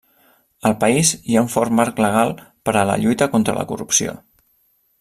Al 0.69 0.73
país 0.83 1.11
hi 1.31 1.35
ha 1.35 1.43
un 1.47 1.51
fort 1.55 1.75
marc 1.81 2.01
legal 2.05 2.33
per 2.69 2.75
a 2.81 2.87
la 2.93 2.97
lluita 3.05 3.29
contra 3.35 3.57
la 3.59 3.67
corrupció. 3.73 4.17